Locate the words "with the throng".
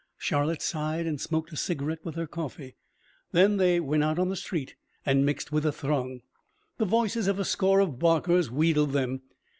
5.51-6.23